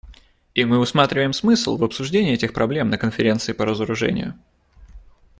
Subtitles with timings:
[0.55, 4.33] И мы усматриваем смысл в обсуждении этих проблем на Конференции по разоружению.